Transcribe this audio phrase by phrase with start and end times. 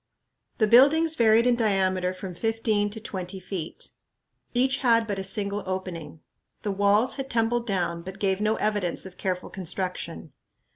[0.57, 3.89] The buildings varied in diameter from fifteen to twenty feet.
[4.51, 6.21] Each had but a single opening.
[6.63, 10.33] The walls had tumbled down, but gave no evidence of careful construction.